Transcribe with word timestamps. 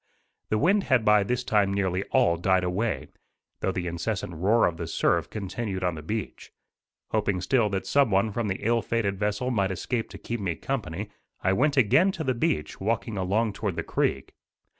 The 0.49 0.57
wind 0.57 0.85
had 0.85 1.05
by 1.05 1.21
this 1.21 1.43
time 1.43 1.71
nearly 1.71 2.01
all 2.05 2.35
died 2.35 2.63
away, 2.63 3.09
though 3.59 3.71
the 3.71 3.85
incessant 3.85 4.33
roar 4.33 4.65
of 4.65 4.77
the 4.77 4.87
surf 4.87 5.29
continued 5.29 5.83
on 5.83 5.93
the 5.93 6.01
beach. 6.01 6.51
Hoping 7.11 7.39
still 7.39 7.69
that 7.69 7.85
some 7.85 8.09
one 8.09 8.31
from 8.31 8.47
the 8.47 8.65
ill 8.65 8.81
fated 8.81 9.19
vessel 9.19 9.51
might 9.51 9.69
escape 9.69 10.09
to 10.09 10.17
keep 10.17 10.39
me 10.39 10.55
company, 10.55 11.11
I 11.43 11.53
went 11.53 11.77
again 11.77 12.11
to 12.13 12.23
the 12.23 12.33
beach, 12.33 12.79
walking 12.81 13.15
along 13.15 13.53
toward 13.53 13.75
the 13.75 13.83
creek. 13.83 14.33